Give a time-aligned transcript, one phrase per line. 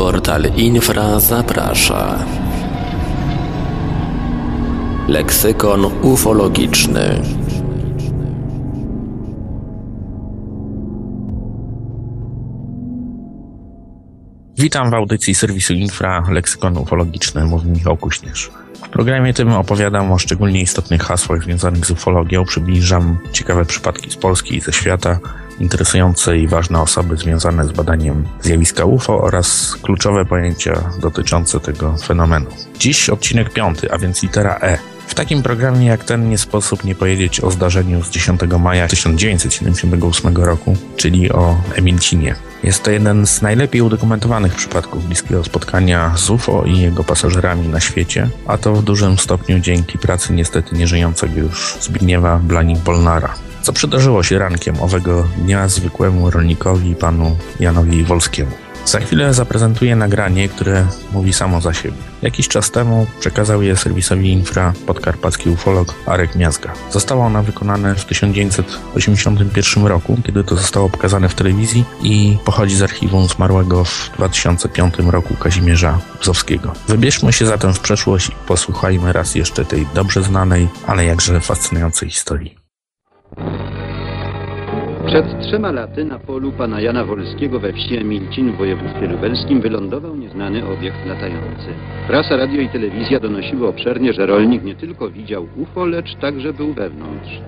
[0.00, 2.18] Portal Infra zaprasza.
[5.08, 7.22] Leksykon ufologiczny.
[14.58, 18.50] Witam w audycji serwisu Infra Leksykon Ufologiczny, mówi Michał Kuśnierz.
[18.74, 24.16] W programie tym opowiadam o szczególnie istotnych hasłach związanych z ufologią, przybliżam ciekawe przypadki z
[24.16, 25.18] Polski i ze świata,
[25.60, 32.46] interesujące i ważne osoby związane z badaniem zjawiska UFO oraz kluczowe pojęcia dotyczące tego fenomenu.
[32.78, 34.78] Dziś odcinek piąty, a więc litera E.
[35.06, 40.36] W takim programie jak ten nie sposób nie powiedzieć o zdarzeniu z 10 maja 1978
[40.36, 42.34] roku, czyli o Emilcinie.
[42.62, 47.80] Jest to jeden z najlepiej udokumentowanych przypadków bliskiego spotkania z UFO i jego pasażerami na
[47.80, 53.49] świecie, a to w dużym stopniu dzięki pracy niestety nieżyjącego już Zbigniewa Blanik-Bolnara.
[53.62, 58.52] Co przydarzyło się rankiem owego dnia zwykłemu rolnikowi, panu Janowi Wolskiemu?
[58.84, 61.96] Za chwilę zaprezentuję nagranie, które mówi samo za siebie.
[62.22, 66.72] Jakiś czas temu przekazał je serwisowi Infra podkarpacki ufolog Arek Miazga.
[66.90, 72.82] Zostało ono wykonane w 1981 roku, kiedy to zostało pokazane w telewizji i pochodzi z
[72.82, 76.72] archiwum zmarłego w 2005 roku Kazimierza Bzowskiego.
[76.88, 82.10] Wybierzmy się zatem w przeszłość i posłuchajmy raz jeszcze tej dobrze znanej, ale jakże fascynującej
[82.10, 82.59] historii.
[85.10, 90.16] Przed trzema laty na polu pana Jana Wolskiego we wsi Emilcin w województwie lubelskim wylądował
[90.16, 91.66] nieznany obiekt latający.
[92.06, 96.72] Prasa, radio i telewizja donosiły obszernie, że rolnik nie tylko widział UFO, lecz także był
[96.72, 97.40] wewnątrz.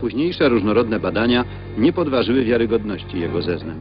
[0.00, 1.44] Późniejsze różnorodne badania
[1.78, 3.78] nie podważyły wiarygodności jego zeznań.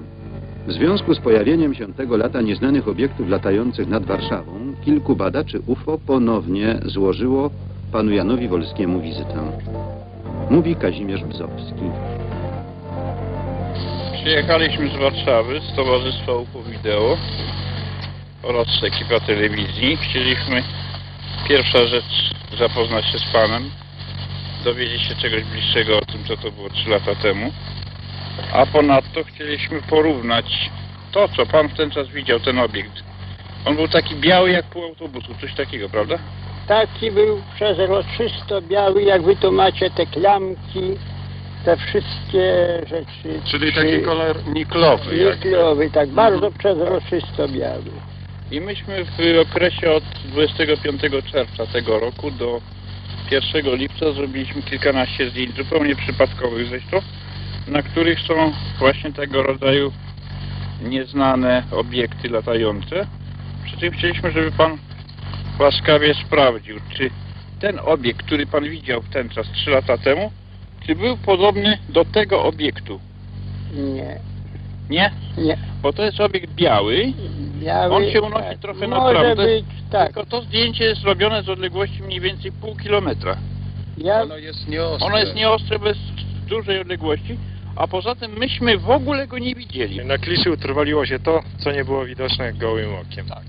[0.68, 4.52] W związku z pojawieniem się tego lata nieznanych obiektów latających nad Warszawą,
[4.86, 7.50] kilku badaczy UFO ponownie złożyło
[7.92, 9.52] panu Janowi Wolskiemu wizytę.
[10.50, 12.11] Mówi Kazimierz Bzowski.
[14.22, 17.18] Przyjechaliśmy z Warszawy z Towarzystwa UFO Wideo
[18.44, 19.98] oraz z ekipa telewizji.
[19.98, 20.64] Chcieliśmy
[21.48, 23.72] pierwsza rzecz zapoznać się z Panem,
[24.64, 27.52] dowiedzieć się czegoś bliższego o tym, co to było 3 lata temu.
[28.54, 30.70] A ponadto chcieliśmy porównać
[31.12, 33.04] to, co Pan w ten czas widział, ten obiekt.
[33.66, 36.18] On był taki biały jak pół autobusu, coś takiego, prawda?
[36.68, 40.98] Taki był przezroczysto biały, jak wy tu macie te klamki,
[41.66, 42.56] te wszystkie
[42.90, 43.42] rzeczy.
[43.52, 45.18] Czyli Czy- taki kolor niklowy.
[45.18, 45.50] jakby.
[45.50, 47.92] Niklowy, tak bardzo przezroczysto biały.
[48.52, 51.02] I myśmy w okresie od 25
[51.32, 52.62] czerwca tego roku do
[53.32, 57.02] 1 lipca zrobiliśmy kilkanaście zdjęć zupełnie przypadkowych zresztą,
[57.68, 59.92] na których są właśnie tego rodzaju
[60.84, 63.08] nieznane obiekty latające.
[63.66, 64.78] Przy czym chcieliśmy, żeby Pan
[65.60, 67.10] łaskawie sprawdził, czy
[67.60, 70.32] ten obiekt, który Pan widział w ten czas 3 lata temu,
[70.92, 73.00] czy był podobny do tego obiektu?
[73.74, 74.20] Nie,
[74.90, 75.12] Nie?
[75.38, 75.58] nie.
[75.82, 77.14] Bo to jest obiekt biały,
[77.60, 78.58] Biały, On się unosi tak.
[78.58, 80.06] trochę na Może być, tak.
[80.06, 83.38] Tylko to zdjęcie jest robione z odległości mniej więcej pół kilometra.
[83.98, 85.08] Ja, Ono jest nieostre.
[85.08, 85.98] Ono jest nieostre bez
[86.48, 87.38] dużej odległości,
[87.76, 90.06] a poza tym myśmy w ogóle go nie widzieli.
[90.06, 93.26] Na kliszy utrwaliło się to, co nie było widoczne gołym okiem.
[93.26, 93.44] Tak.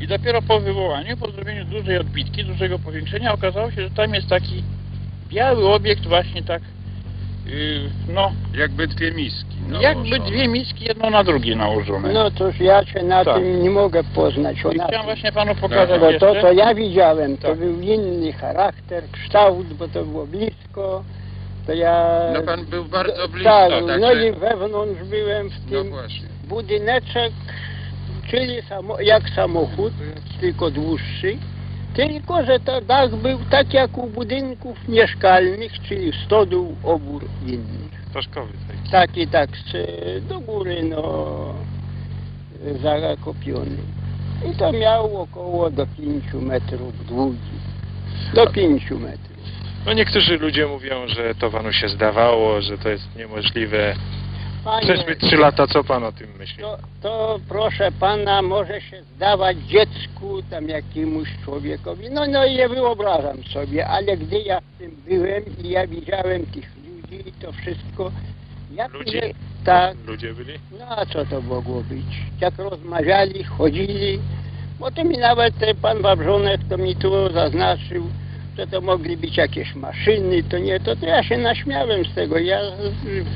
[0.00, 4.28] I dopiero po wywołaniu, po zrobieniu dużej odbitki, dużego powiększenia, okazało się, że tam jest
[4.28, 4.62] taki
[5.28, 6.62] biały obiekt właśnie tak,
[8.08, 9.56] no, Jakby dwie miski.
[9.80, 10.30] jakby nałożone.
[10.30, 12.12] dwie miski jedno na drugie nałożone.
[12.12, 13.34] no toż ja się na Tak.
[13.36, 14.56] tym nie mogę poznać.
[14.56, 16.34] I chciałem właśnie panu pokazać Bo jeszcze.
[16.34, 17.58] to, co ja widziałem, to Tak.
[17.58, 21.04] był inny charakter, kształt, bo to było blisko.
[21.66, 22.18] To ja...
[22.34, 23.98] No pan był bardzo blisko, Tak, także...
[23.98, 26.26] no i wewnątrz byłem w No tym właśnie.
[26.48, 27.32] budyneczek,
[28.30, 29.92] czyli samo, jak samochód,
[30.40, 31.36] tylko dłuższy.
[31.94, 37.92] Tylko, że to dach był tak jak u budynków mieszkalnych, czyli stodół obór innych.
[38.12, 38.90] Toszkowy taki.
[38.90, 39.72] Taki tak z,
[40.28, 41.54] do góry, no,
[42.82, 43.76] zakopiony.
[44.52, 47.38] I to miał około do 5 metrów długi.
[48.34, 49.32] Do 5 metrów.
[49.86, 53.94] No niektórzy ludzie mówią, że to panu się zdawało, że to jest niemożliwe.
[54.64, 56.62] Panie, Przeszły trzy lata, co pan o tym myśli?
[56.62, 62.10] To, to proszę pana, może się zdawać dziecku, tam jakiemuś człowiekowi.
[62.10, 66.70] No, no nie wyobrażam sobie, ale gdy ja w tym byłem i ja widziałem tych
[66.76, 68.12] ludzi i to wszystko.
[68.74, 69.14] Jak Ludzi?
[69.14, 70.52] Nie, tak, Ludzie byli?
[70.78, 72.04] no a co to mogło być?
[72.40, 74.18] Jak rozmawiali, chodzili,
[74.78, 78.04] bo to mi nawet ten pan Wawrzonek to mi tu zaznaczył,
[78.56, 82.38] że to mogli być jakieś maszyny, to nie, to, to ja się naśmiałem z tego.
[82.38, 82.60] Ja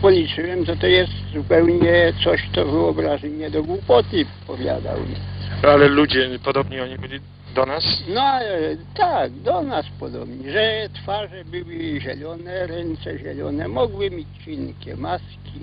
[0.03, 5.17] policzyłem, że to jest zupełnie coś, co wyobrażeń nie do głupoty powiadał mi.
[5.63, 7.21] Ale ludzie, podobni oni byli
[7.55, 7.85] do nas?
[8.09, 14.97] No e, tak, do nas podobnie, że twarze były zielone, ręce zielone, mogły mieć cienkie
[14.97, 15.61] maski,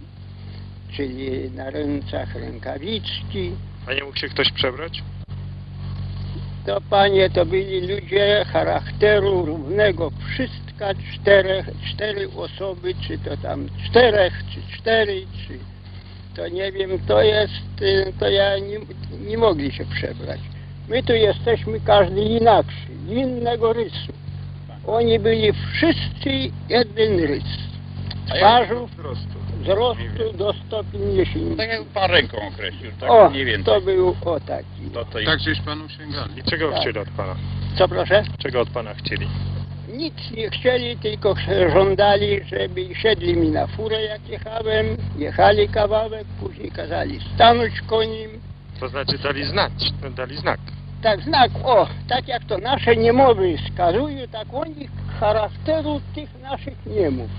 [0.96, 3.52] czyli na rękach rękawiczki.
[3.88, 5.04] A nie mógł się ktoś przebrać?
[6.66, 10.12] To panie, to byli ludzie charakteru równego.
[10.34, 15.60] Wszystka czterech, cztery osoby, czy to tam czterech, czy cztery, czy
[16.36, 18.80] to nie wiem, to jest, y, to ja nie,
[19.28, 20.40] nie mogli się przebrać.
[20.90, 24.14] My tu jesteśmy każdy inakszy, innego rysu.
[24.88, 26.30] Oni byli wszyscy
[26.70, 27.73] jeden rys.
[28.38, 29.40] Twarzów, Wzrostu.
[29.62, 31.58] wzrostu do 150.
[31.58, 33.66] Tak jak pan ręką określił, tak O, mniej więcej.
[33.66, 34.90] to był o taki.
[34.94, 36.40] To, to Tak żeś panu sięgali.
[36.40, 36.80] I czego Tak.
[36.82, 37.36] chcieli od pana?
[37.78, 38.24] Co proszę?
[38.38, 39.28] Czego od pana chcieli?
[39.94, 41.36] Nic nie chcieli, tylko
[41.74, 44.86] żądali, żeby siedli mi na furę jak jechałem,
[45.18, 48.32] jechali kawałek, później kazali stanąć koniem.
[48.80, 49.72] To znaczy dali znać,
[50.16, 50.60] dali znak.
[51.02, 54.88] Tak znak, o, tak jak to nasze niemowy wskazują, tak oni
[55.20, 57.30] charakteru tych naszych niemów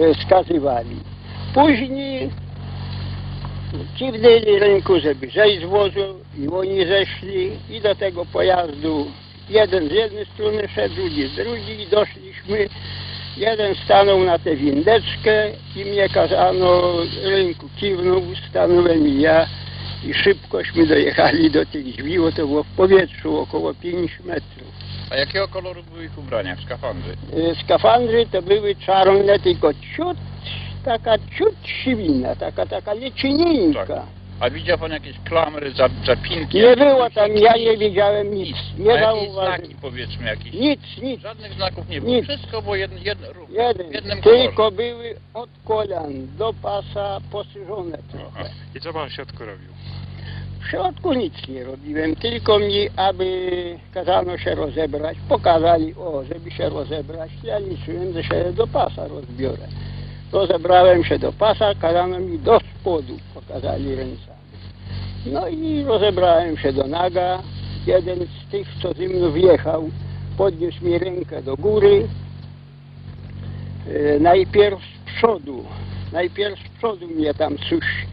[0.00, 0.96] e, wskazywali.
[1.54, 2.30] Później
[3.96, 9.06] kiwnęli ręku, żeby zejść z wozu i oni zeszli i do tego pojazdu
[9.48, 12.68] jeden z jednej strony szedł, drugi z drugiej doszliśmy.
[13.36, 16.92] Jeden stanął na tę windeczkę i mnie kazano
[17.24, 19.46] ręku kiwnął, stanąłem i ja
[20.04, 24.72] i szybkośmy dojechali do tych drzwi, bo to było w powietrzu około 5 metrów.
[25.12, 27.12] A jakiego koloru były ich ubrania, skafandry?
[27.36, 30.16] Y, Skafandry to były czarne, tylko ciut,
[30.84, 31.54] taka ciut
[31.84, 33.86] siwina, taka, taka lecinieńka.
[33.86, 34.02] Tak.
[34.40, 36.56] A widział pan jakieś klamry, za- zapinki?
[36.56, 39.56] Nie jakieś było tam, ja nie widziałem nic, A nie jakieś zauważyłem.
[39.58, 40.52] znaki powiedzmy jakieś?
[40.52, 42.12] Nic, nic, Żadnych znaków nie było.
[42.12, 42.24] Nic.
[42.24, 43.92] Wszystko było jedno, jedno, równo, w jeden.
[43.92, 44.42] jednym kolorze.
[44.44, 48.26] Tylko były od kolan do pasa posyżone trochę.
[48.40, 48.48] Aha.
[48.74, 49.68] I co pan w środku robił?
[50.62, 53.50] W środku nic nie robiłem, tylko mi, aby
[53.94, 59.66] kazano się rozebrać, pokazali, o, żeby się rozebrać, ja liczyłem, że się do pasa rozbiorę.
[60.32, 64.42] Rozebrałem się do pasa, kazano mi do spodu, pokazali ręcami.
[65.26, 67.42] No i rozebrałem się do naga.
[67.86, 69.90] Jeden z tych, co ze mną wjechał,
[70.38, 72.08] podniósł mi rękę do góry.
[73.88, 75.64] E, najpierw z przodu,
[76.12, 78.06] najpierw z przodu mnie tam coś,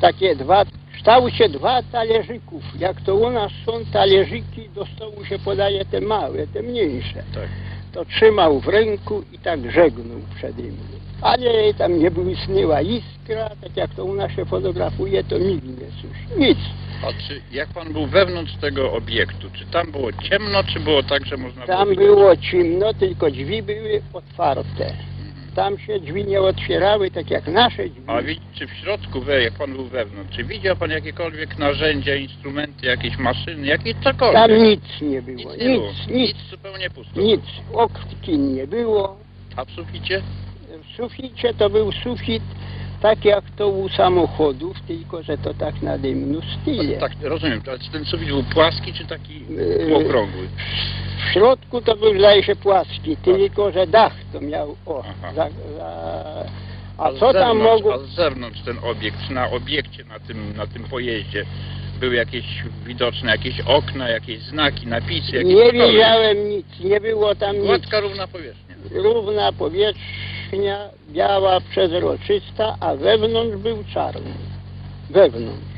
[0.00, 0.64] takie dwa,
[1.00, 2.62] w kształcie dwa talerzyków.
[2.78, 7.22] Jak to u nas są talerzyki, do stołu się podaje te małe, te mniejsze.
[7.34, 7.48] Tak.
[7.92, 11.00] To trzymał w ręku i tak żegnął przede mną.
[11.22, 16.38] Ale tam nie błysnęła iskra, tak jak to u nas się fotografuje, to migne coś.
[16.38, 16.58] Nic.
[17.02, 21.26] A czy jak pan był wewnątrz tego obiektu, czy tam było ciemno, czy było tak,
[21.26, 22.16] że można Tam było...
[22.16, 24.92] było ciemno, tylko drzwi były otwarte.
[25.60, 28.02] Tam się drzwi nie otwierały, tak jak nasze drzwi.
[28.06, 32.14] A widzi, czy w środku, we, jak pan był wewnątrz, czy widział pan jakiekolwiek narzędzia,
[32.14, 34.34] instrumenty, jakieś maszyny, jakieś cokolwiek?
[34.42, 35.52] Tam nic nie było.
[35.52, 35.92] Nic nie Nic, było.
[35.92, 37.20] nic, Nic zupełnie pusto.
[37.20, 37.40] nic.
[37.72, 39.16] Okien nie było.
[39.56, 40.22] A w suficie?
[40.82, 42.42] W suficie to był sufit
[43.00, 46.96] tak jak to u samochodów, tylko że to tak nade mną style.
[46.96, 47.62] Tak, rozumiem.
[47.68, 50.48] Ale czy ten sufit był płaski, czy taki Yy, okrągły?
[51.28, 54.76] W środku to był zdaje się płaski, tylko że dach to miał.
[54.86, 55.04] O,
[55.34, 55.90] za, za,
[56.98, 57.94] a z co tam zewnątrz- mogło...
[57.94, 61.44] A z zewnątrz ten obiekt, czy na obiekcie, na tym, na tym pojeździe,
[62.00, 62.44] były jakieś
[62.86, 67.66] widoczne, jakieś okna, jakieś znaki, napisy, jakieś Nie widziałem nic, nie było tam nic.
[67.66, 68.74] Gładka, równa powierzchnia.
[68.90, 70.04] Równa powierzchnia,
[71.10, 74.30] biała, przezroczysta, a wewnątrz był czarny.
[75.10, 75.70] Wewnątrz.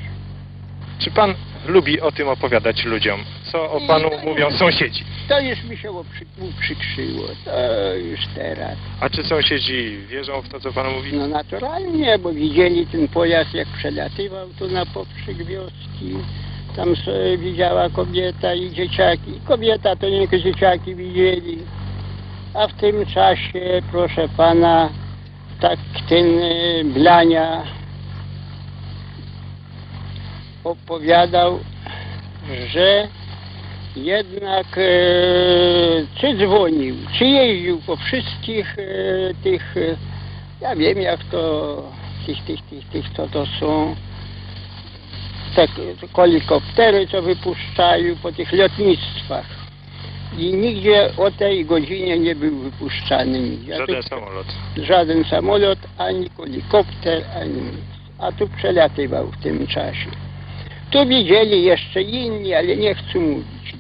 [0.99, 1.35] Czy pan
[1.67, 3.21] lubi o tym opowiadać ludziom?
[3.53, 5.05] Co o panu mówią sąsiedzi?
[5.29, 8.77] To już mi się uprzy, uprzykrzyło, to już teraz.
[9.01, 11.13] A czy sąsiedzi wierzą w to, co pan mówi?
[11.13, 16.17] No naturalnie, bo widzieli ten pojazd jak przelatywał tu na poprzyk wioski.
[16.77, 19.41] Tam sobie widziała kobieta i dzieciaki.
[19.45, 21.59] Kobieta to nie tylko dzieciaki widzieli.
[22.55, 24.91] A w tym czasie, proszę pana,
[25.61, 25.79] tak
[26.09, 27.63] ten e, Blania
[30.65, 31.61] opowiadał,
[32.69, 33.09] że
[33.97, 34.83] jednak e,
[36.21, 38.83] czy dzwonił, czy jeździł po wszystkich e,
[39.43, 39.75] tych,
[40.61, 41.77] ja wiem jak to,
[42.27, 43.97] tych, tych, tych, tych co to są,
[45.57, 45.67] te
[46.17, 49.62] helikoptery, co wypuszczają po tych lotnictwach.
[50.39, 53.77] I nigdzie o tej godzinie nie był wypuszczany nigdzie.
[53.77, 54.47] Żaden samolot.
[54.77, 57.93] żaden samolot, ani helikopter, ani nic.
[58.19, 60.11] A tu przelatywał w tym czasie.
[60.91, 63.75] Tu widzieli jeszcze inni, ale nie chcę mówić.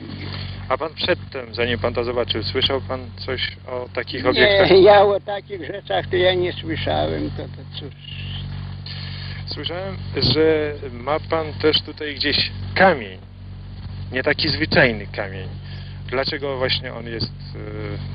[0.68, 4.70] A pan przedtem, zanim pan to zobaczył, słyszał pan coś o takich obiektach?
[4.70, 7.94] Nie, ja o takich rzeczach to ja nie słyszałem, to, to cóż.
[9.46, 13.18] Słyszałem, że ma pan też tutaj gdzieś kamień.
[14.12, 15.48] Nie taki zwyczajny kamień.
[16.12, 17.32] Dlaczego właśnie on jest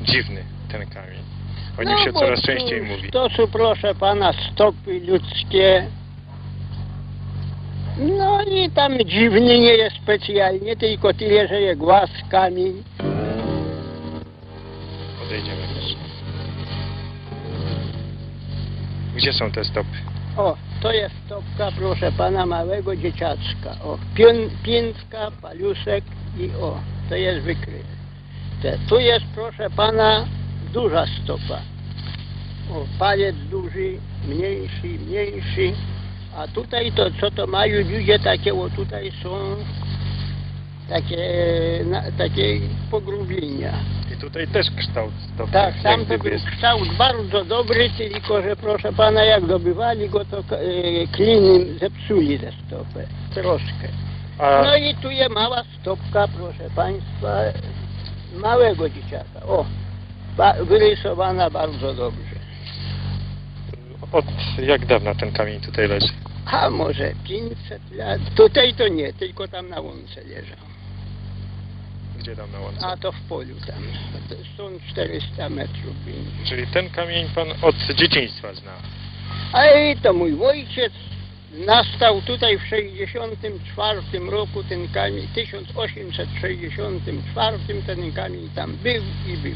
[0.01, 1.19] e, dziwny, ten kamień?
[1.79, 3.11] O nim się No, bo coraz częściej mówi.
[3.11, 5.87] To są, proszę pana, stopy ludzkie.
[7.97, 12.83] No i tam dziwny nie jest specjalnie, tylko tyle, że jest głaz, kamień.
[15.19, 15.95] Podejdziemy też.
[19.15, 19.97] Gdzie są te stopy?
[20.37, 23.71] O, to jest stopka, proszę pana, małego dzieciaczka.
[23.83, 26.03] O, pię, piętka, paluszek
[26.39, 27.97] i o, to jest wykryte.
[28.61, 30.25] Te, tu jest, proszę pana,
[30.73, 31.61] duża stopa.
[32.73, 33.97] O, palec duży,
[34.27, 35.73] mniejszy, mniejszy.
[36.37, 39.55] A tutaj to, co to mają ludzie takie, o tutaj są
[40.89, 41.17] takie,
[41.85, 42.59] na, takie
[42.91, 43.73] pogrubienia.
[44.13, 45.51] I tutaj też kształt stopy.
[45.51, 50.37] Tak, tam to był kształt bardzo dobry, tylko że proszę pana, jak dobywali go, to
[50.39, 53.07] e, kliny zepsuli tę stopę.
[53.33, 54.06] Troszkę.
[54.39, 57.37] A No i tu jest mała stopka, proszę państwa,
[58.35, 59.43] małego dzieciaka.
[59.47, 59.65] O,
[60.37, 62.37] ba, wyrysowana bardzo dobrze.
[64.11, 64.25] od
[64.59, 66.07] jak dawna ten kamień tutaj leży?
[66.45, 68.21] A może 500 lat?
[68.35, 70.57] Tutaj to nie, tylko tam na łące leżał.
[72.19, 72.85] Gdzie tam na łące?
[72.85, 73.83] A to w polu tam.
[74.53, 75.95] Stąd 400 metrów.
[76.45, 78.71] Czyli ten kamień pan od dzieciństwa zna.
[79.53, 80.93] A i to mój ojciec
[81.65, 86.57] nastał tutaj w 64 roku ten kamień, 1864
[87.87, 89.55] ten kamień tam był i był.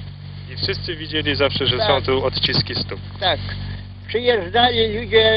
[0.53, 1.87] I wszyscy widzieli zawsze, że Tak.
[1.87, 2.99] są tu odciski stóp.
[3.19, 3.39] Tak.
[4.07, 5.31] Przyjeżdżali ludzie,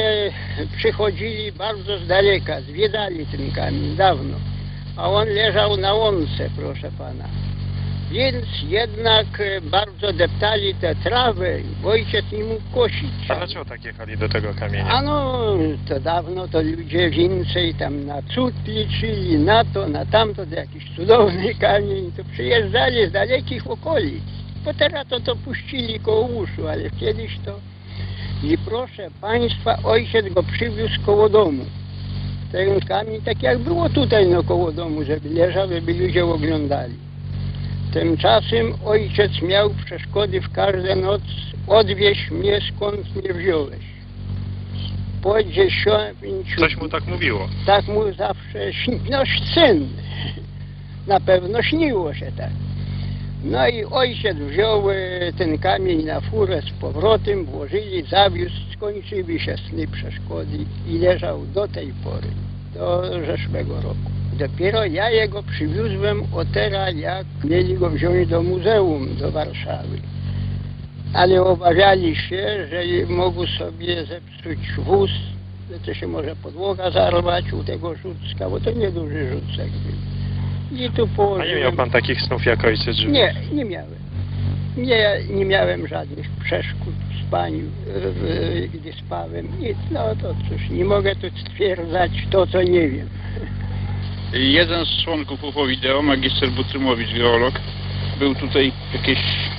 [0.76, 4.36] przychodzili bardzo z daleka, zwiedzali ten kamień dawno.
[4.96, 7.28] A on leżał na łące, proszę pana.
[8.14, 13.10] Więc jednak e, bardzo deptali tę trawę i ojciec nie mógł kosić.
[13.28, 14.88] A dlaczego tak jechali do tego kamienia?
[14.88, 15.48] A no,
[15.88, 20.96] to dawno to ludzie więcej tam na cud liczyli, na to, na tamto, to jakiś
[20.96, 24.24] cudowny kamień, to przyjeżdżali z dalekich okolic.
[24.64, 27.60] Bo teraz to to puścili koło uszu, ale kiedyś to...
[28.44, 31.64] I proszę Państwa, ojciec go przywiózł koło domu.
[32.52, 36.94] Ten kamień tak jak było tutaj no koło domu, żeby leżał, żeby ludzie oglądali.
[37.94, 41.22] Tymczasem ojciec miał przeszkody w każdą noc.
[41.66, 43.84] Odwieź mnie skąd nie wziąłeś.
[45.22, 46.60] Po dziesięciu...
[46.60, 47.48] Coś mu tak mówiło.
[47.66, 49.00] Tak mu zawsze śni...
[49.10, 49.22] No
[49.54, 49.88] syn.
[51.06, 52.50] Na pewno śniło się tak.
[53.44, 54.94] No i ojciec wziął e,
[55.38, 60.58] ten kamień na furę z powrotem, włożyli, zawiózł, skończyły się sny przeszkody
[60.88, 62.28] i leżał do tej pory,
[62.74, 64.10] do zeszłego roku.
[64.38, 69.98] Dopiero ja jego przywiózłem o teraz, jak mieli go wziąć do muzeum do Warszawy.
[71.12, 75.10] Ale obawiali się, że mogą sobie zepsuć wóz,
[75.70, 80.78] że to się może podłoga zarwać u tego rzucka, bo to nieduży rzucek był.
[80.78, 81.60] I tu A nie położyłem...
[81.60, 83.06] miał pan takich snów jak ojciec, że...
[83.08, 84.03] Nie, nie miałem.
[84.76, 89.48] Nie, nie miałem żadnych przeszkód w spaniu, w- gdy spałem.
[89.60, 93.08] Nic, no to cóż, nie mogę tu stwierdzać to, co nie wiem.
[94.32, 97.54] Jeden z członków UFO Wideo, magister Butrymowicz, geolog,
[98.18, 99.18] był tutaj jakieś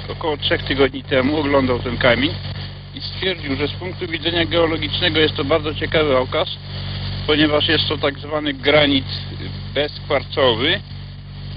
[0.09, 2.31] około trzech tygodni temu, oglądał ten kamień
[2.95, 6.49] i stwierdził, że z punktu widzenia geologicznego jest to bardzo ciekawy okaz,
[7.27, 9.05] ponieważ jest to tak zwany granit
[9.73, 10.79] bezkwarcowy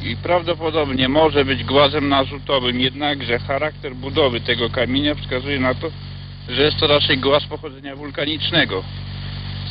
[0.02, 5.90] i prawdopodobnie może być głazem narzutowym, jednakże charakter budowy tego kamienia wskazuje na to,
[6.49, 8.85] że jest to raczej głaz pochodzenia wulkanicznego.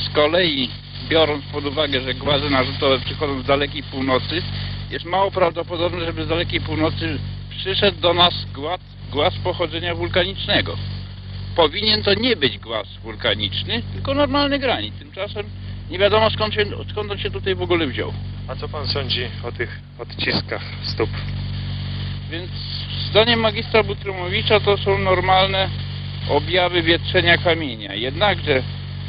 [0.05, 0.69] Z kolei,
[1.09, 4.41] biorąc pod uwagę, że głazy narzutowe przychodzą z dalekiej północy,
[4.91, 7.19] jest mało prawdopodobne, żeby z dalekiej północy
[7.49, 8.79] przyszedł do nas głaz,
[9.11, 10.77] głaz pochodzenia wulkanicznego.
[11.55, 14.99] Powinien to nie być głaz wulkaniczny, tylko normalny granit.
[14.99, 15.45] Tymczasem
[15.89, 18.13] nie wiadomo skąd, się, skąd on się tutaj w ogóle wziął.
[18.47, 21.09] A co pan sądzi o tych odciskach stóp?
[22.31, 22.51] Więc
[23.09, 25.69] zdaniem magistra Butrymowicza to są normalne
[26.29, 27.93] objawy wietrzenia kamienia.
[27.93, 28.63] Jednakże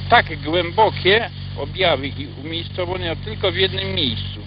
[0.09, 4.41] tak głębokie objawy i umiejscowione tylko w jednym miejscu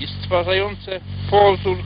[0.00, 1.00] i stwarzające
[1.30, 1.78] pozór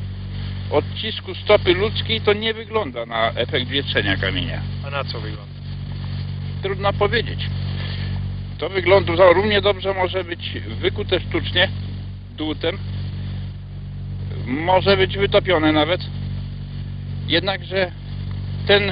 [0.71, 4.62] odcisku stopy ludzkiej to nie wygląda na efekt wietrzenia kamienia.
[4.87, 5.55] A na co wygląda?
[6.62, 7.41] Trudno powiedzieć.
[8.58, 11.68] To wygląda to równie dobrze może być wykute sztucznie
[12.37, 12.78] dłutem,
[14.46, 16.00] może być wytopione nawet.
[17.28, 17.92] Jednakże
[18.66, 18.90] ten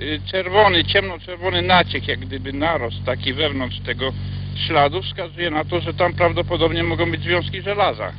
[0.00, 4.12] y, czerwony, ciemnoczerwony naciek, jak gdyby narost taki wewnątrz tego
[4.66, 8.12] śladu wskazuje na to, że tam prawdopodobnie mogą być związki żelaza.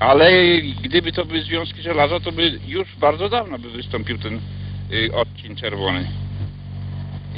[0.00, 0.30] Ale
[0.82, 4.40] gdyby to były związki żelaza, to by już bardzo dawno by wystąpił ten
[4.92, 6.27] y, odcień czerwony.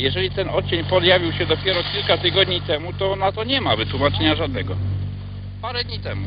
[0.01, 4.35] Jeżeli ten odcień pojawił się dopiero kilka tygodni temu, to na to nie ma wytłumaczenia
[4.35, 4.77] żadnego.
[5.63, 6.27] Parę dni temu.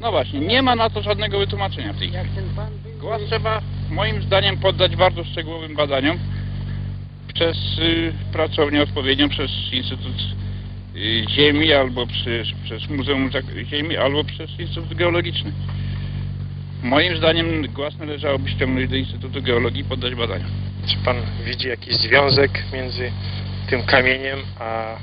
[0.00, 2.22] No właśnie, nie ma na to żadnego wytłumaczenia w tej chwili.
[3.00, 6.18] Głaz trzeba moim zdaniem poddać bardzo szczegółowym badaniom
[7.34, 10.16] przez y, pracownię odpowiednią, przez Instytut
[10.96, 13.30] y, Ziemi, albo przez, przez Muzeum
[13.64, 15.52] Ziemi, albo przez Instytut Geologiczny.
[16.82, 20.50] Moim zdaniem głaz należałoby ściągnąć do Instytutu Geologii i poddać badaniom.
[20.86, 23.12] Czy pan widzi jakiś związek między
[23.70, 24.96] tym kamieniem a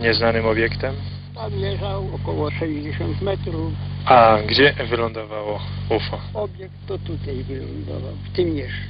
[0.00, 0.94] nieznanym obiektem?
[1.34, 3.72] Tam leżał około 60 metrów.
[4.04, 6.20] A gdzie wylądowało UFO?
[6.34, 8.86] Obiekt to tutaj wylądował, w tym jeszcze.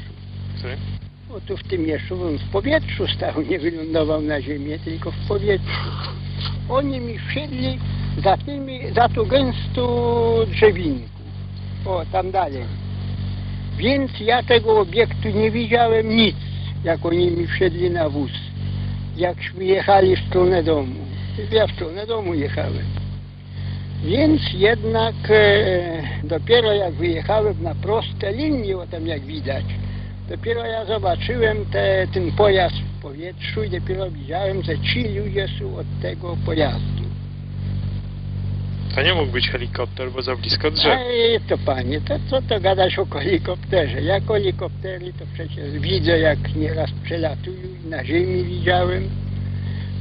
[0.58, 0.76] Który?
[1.30, 5.28] O tu w tym jeszcze on w powietrzu stał, nie wylądował na ziemię, tylko w
[5.28, 5.90] powietrzu.
[6.68, 7.78] Oni mi wsiedli
[8.24, 9.86] za tymi, za tu gęstą
[10.46, 11.15] drzewinku.
[11.86, 12.64] O, tam dalej.
[13.78, 16.36] Więc ja tego obiektu nie widziałem nic,
[16.84, 18.30] jak oni mi wsiedli na wóz.
[19.16, 20.94] Jakśmy jechali w stronę domu.
[21.50, 22.86] Ja w stronę domu jechałem.
[24.04, 29.64] Więc jednak e, dopiero jak wyjechałem na proste linie, o tam jak widać,
[30.28, 35.76] dopiero ja zobaczyłem te, ten pojazd w powietrzu i dopiero widziałem, że ci ludzie są
[35.76, 37.02] od tego pojazdu.
[38.96, 40.98] To nie mógł być helikopter, bo za blisko drzew.
[41.00, 44.02] Ej, to panie, to co to gadać o helikopterze?
[44.02, 49.10] Ja helikoptery to przecież widzę, jak nieraz przelatują i na ziemi widziałem.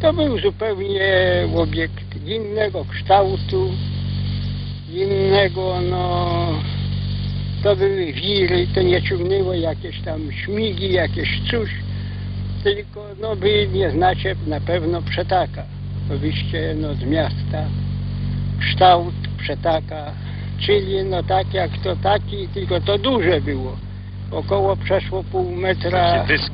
[0.01, 3.71] To był zupełnie obiekt innego kształtu,
[4.93, 6.61] innego, no...
[7.63, 11.69] To były wiry, to nie ciągnęło jakieś tam śmigi, jakieś coś,
[12.63, 15.63] tylko no wy nie znacie na pewno przetaka.
[16.09, 17.65] To wyście no z miasta
[18.59, 20.11] kształt przetaka,
[20.59, 23.77] czyli no tak jak to taki, tylko to duże było.
[24.31, 26.53] Około przeszło pół metra, dysk.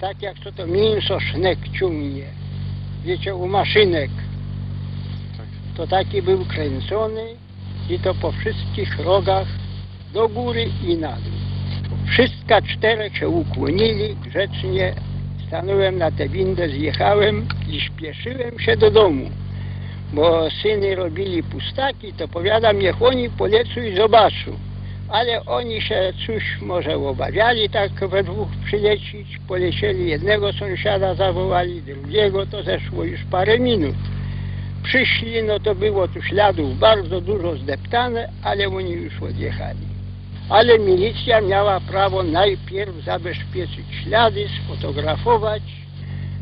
[0.00, 2.24] tak jak to to mięso sznek ciągnie.
[3.04, 4.10] Wiecie, u maszynek.
[5.36, 5.46] Tak.
[5.76, 7.24] To taki był kręcony
[7.90, 9.46] i to po wszystkich rogach
[10.12, 11.32] do góry i na dół.
[12.06, 14.94] Wszystka czterech się ukłonili grzecznie.
[15.46, 19.30] Stanąłem na tę windę, zjechałem i śpieszyłem się do domu
[20.14, 24.50] bo syny robili pustaki, to powiadam, niech oni polecą i zobaczą.
[25.08, 32.46] Ale oni się coś może obawiali tak we dwóch przylecieć, polecieli jednego sąsiada, zawołali drugiego,
[32.46, 33.96] to zeszło już parę minut.
[34.82, 39.86] Przyszli, no to było tu śladów bardzo dużo zdeptane, ale oni już odjechali.
[40.48, 45.62] Ale milicja miała prawo najpierw zabezpieczyć ślady, sfotografować,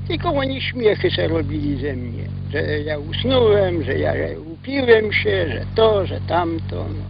[0.09, 4.13] tylko oni śmiechy se robili ze mnie, że ja usnąłem, że ja
[4.53, 6.77] upiłem się, że to, że tamto.
[6.77, 7.05] No.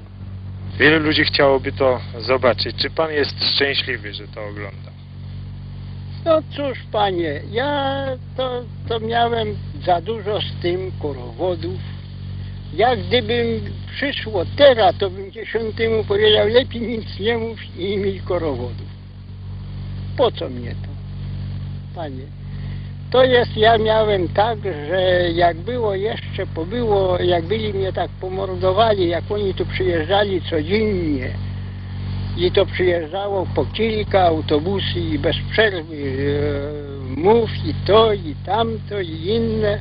[0.78, 2.76] Wielu ludzi chciałoby to zobaczyć.
[2.76, 4.92] Czy pan jest szczęśliwy, że to ogląda?
[6.24, 11.80] no cóż panie, ja to, to miałem za dużo z tym korowodów.
[12.74, 13.46] Jak gdybym
[13.92, 18.86] przyszło teraz, to bym dziesiątemu powiedział, lepiej nic nie mów i miej korowodów.
[20.16, 20.88] Po co mnie to,
[21.94, 22.41] panie?
[23.12, 29.08] To jest, ja miałem tak, że jak było jeszcze, pobyło, jak byli mnie tak pomordowali,
[29.08, 31.30] jak oni tu przyjeżdżali codziennie
[32.36, 39.00] i to przyjeżdżało po kilka autobusy i bez przerwy e, mów i to i tamto
[39.00, 39.78] i inne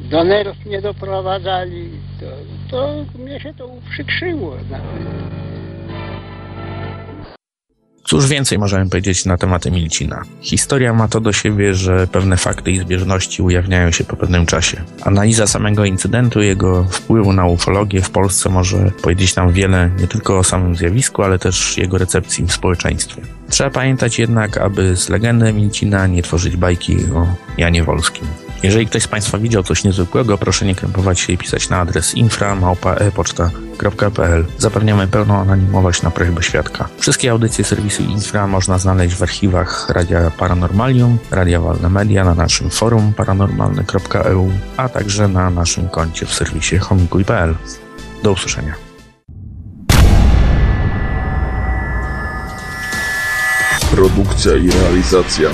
[0.00, 2.26] do nerw mnie doprowadzali, to,
[2.70, 5.26] to mnie się to uprzykrzyło nawet.
[8.08, 10.22] Cóż więcej możemy powiedzieć na temat Emilcina?
[10.40, 14.82] Historia ma to do siebie, że pewne fakty i zbieżności ujawniają się po pewnym czasie.
[15.02, 20.38] Analiza samego incydentu, jego wpływu na ufologię w Polsce może powiedzieć nam wiele nie tylko
[20.38, 23.22] o samym zjawisku, ale też jego recepcji w społeczeństwie.
[23.48, 27.26] Trzeba pamiętać jednak, aby z legendy Emilcina nie tworzyć bajki o
[27.58, 28.26] Janie Wolskim.
[28.62, 32.14] Jeżeli ktoś z Państwa widział coś niezwykłego, proszę nie krępować się i pisać na adres
[32.14, 34.44] infra.epoczta.pl.
[34.58, 36.88] Zapewniamy pełną anonimowość na prośbę świadka.
[36.98, 42.70] Wszystkie audycje serwisu Infra można znaleźć w archiwach Radia Paranormalium, Radia Wolne Media, na naszym
[42.70, 47.54] forum paranormalne.eu, a także na naszym koncie w serwisie homikuj.pl.
[48.22, 48.74] Do usłyszenia.
[53.90, 55.48] Produkcja i realizacja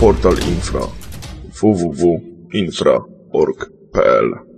[0.00, 0.80] Portal Infra
[2.56, 4.55] www.infra.org.pl